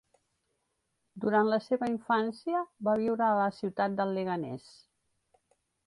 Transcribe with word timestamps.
Durant 1.25 1.51
la 1.51 1.59
seva 1.67 1.91
infància, 1.93 2.63
va 2.89 2.97
viure 3.05 3.27
a 3.29 3.39
la 3.43 3.47
ciutat 3.61 4.01
del 4.01 4.19
Leganés. 4.19 4.71